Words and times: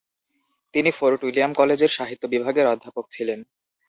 তিনি 0.73 0.89
Fort 0.91 1.19
William 1.23 1.51
কলেজের 1.53 1.91
সাহিত্য 1.97 2.23
বিভাগের 2.27 2.65
অধ্যাপক 2.67 3.05
ছিলেন। 3.11 3.39